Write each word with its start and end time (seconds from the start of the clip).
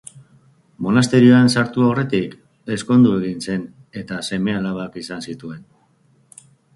Monasterioan 0.85 1.49
sartu 1.57 1.83
aurretik, 1.89 2.33
ezkondu 2.77 3.11
egin 3.17 3.45
zen 3.49 3.67
eta 4.03 4.17
seme-alabak 4.31 4.97
izan 5.03 5.23
zituen. 5.31 5.61